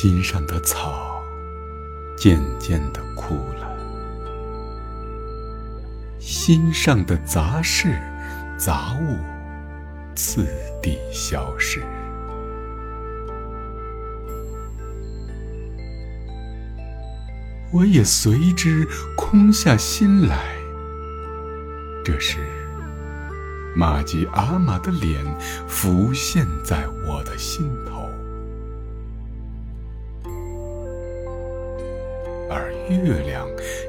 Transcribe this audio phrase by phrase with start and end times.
[0.00, 1.20] 心上的草
[2.16, 3.68] 渐渐的枯了，
[6.20, 8.00] 心上的杂事
[8.56, 9.16] 杂物
[10.14, 10.46] 次
[10.80, 11.82] 第消失，
[17.72, 20.54] 我也随之空下心来。
[22.04, 22.38] 这时，
[23.74, 25.24] 玛吉阿玛的脸
[25.66, 28.07] 浮现在我的心头。
[32.50, 33.46] 而月亮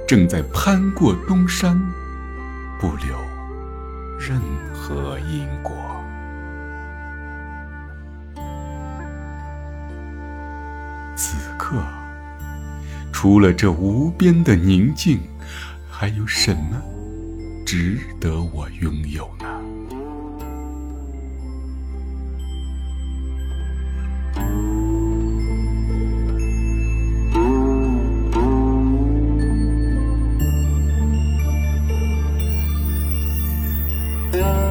[0.08, 1.80] 正在攀过东山，
[2.80, 3.16] 不留
[4.20, 4.40] 任
[4.74, 5.76] 何因果。
[11.16, 11.84] 此刻，
[13.12, 15.20] 除了这无边的宁静，
[15.90, 16.82] 还有什么
[17.66, 19.59] 值得我拥有呢？
[34.40, 34.69] Yeah.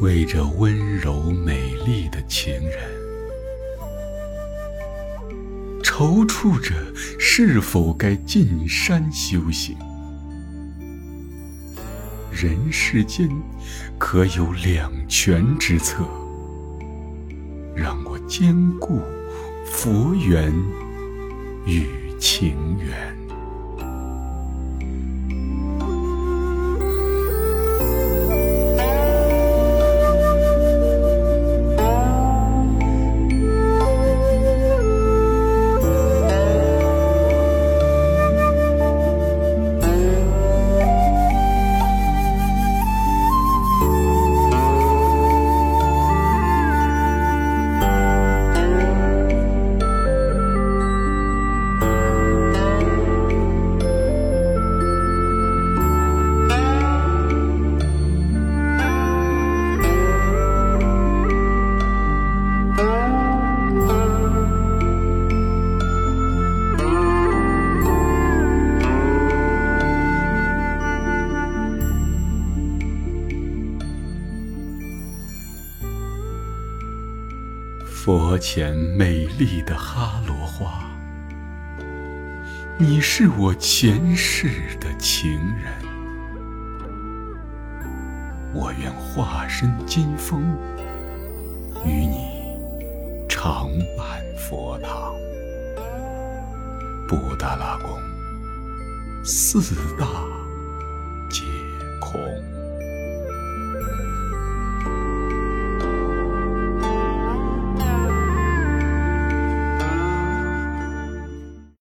[0.00, 2.72] 为这温柔美丽的情人，
[5.82, 6.74] 踌躇着
[7.18, 9.76] 是否该进山修行。
[12.32, 13.28] 人世间
[13.98, 16.02] 可有两全之策？
[17.76, 19.02] 让我兼顾
[19.66, 20.50] 佛缘
[21.66, 21.86] 与
[22.18, 23.19] 情缘。
[78.02, 80.90] 佛前美丽的哈罗花，
[82.78, 84.48] 你是我前世
[84.80, 85.70] 的情人，
[88.54, 90.42] 我愿化身金风，
[91.84, 92.30] 与你
[93.28, 93.68] 常
[93.98, 95.12] 伴佛堂。
[97.06, 97.98] 布达拉宫，
[99.22, 99.60] 四
[99.98, 100.06] 大
[101.28, 101.44] 皆
[102.00, 102.18] 空。